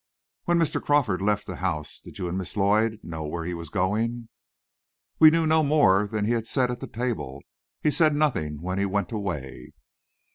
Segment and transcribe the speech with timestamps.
[0.45, 0.81] "When Mr.
[0.81, 4.29] Crawford left the house, did you and Miss Lloyd know where he was going?"
[5.19, 7.43] "We knew no more than he had said at the table.
[7.83, 9.73] He said nothing when he went away."